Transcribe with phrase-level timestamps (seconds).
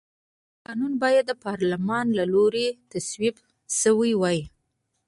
[0.65, 3.35] قانون باید د پارلمان له لوري تصویب
[3.81, 4.39] شوی وي.